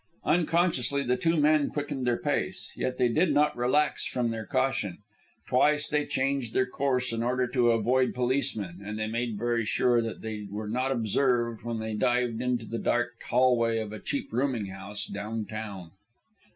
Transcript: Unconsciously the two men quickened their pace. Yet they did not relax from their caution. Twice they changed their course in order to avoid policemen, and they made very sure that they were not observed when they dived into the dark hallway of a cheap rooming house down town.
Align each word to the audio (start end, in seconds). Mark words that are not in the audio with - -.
Unconsciously 0.25 1.03
the 1.03 1.15
two 1.15 1.37
men 1.37 1.69
quickened 1.69 2.07
their 2.07 2.17
pace. 2.17 2.71
Yet 2.75 2.97
they 2.97 3.07
did 3.07 3.31
not 3.35 3.55
relax 3.55 4.03
from 4.03 4.31
their 4.31 4.47
caution. 4.47 4.97
Twice 5.47 5.87
they 5.87 6.07
changed 6.07 6.55
their 6.55 6.65
course 6.65 7.11
in 7.13 7.21
order 7.21 7.45
to 7.49 7.69
avoid 7.69 8.15
policemen, 8.15 8.81
and 8.83 8.97
they 8.97 9.05
made 9.05 9.37
very 9.37 9.63
sure 9.63 10.01
that 10.01 10.21
they 10.23 10.47
were 10.49 10.67
not 10.69 10.91
observed 10.91 11.61
when 11.61 11.77
they 11.77 11.93
dived 11.93 12.41
into 12.41 12.65
the 12.65 12.79
dark 12.79 13.21
hallway 13.29 13.77
of 13.77 13.93
a 13.93 13.99
cheap 13.99 14.33
rooming 14.33 14.69
house 14.71 15.05
down 15.05 15.45
town. 15.45 15.91